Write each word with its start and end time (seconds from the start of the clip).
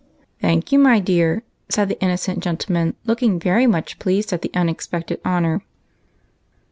"Thank 0.41 0.71
you, 0.71 0.79
my 0.79 0.99
dear," 0.99 1.43
said 1.69 1.87
the 1.87 2.01
innocent 2.01 2.39
gentle. 2.39 2.73
man, 2.73 2.95
looking 3.05 3.39
much 3.69 3.99
pleased 3.99 4.33
at 4.33 4.41
the 4.41 4.49
unexpected 4.55 5.21
honor. 5.23 5.61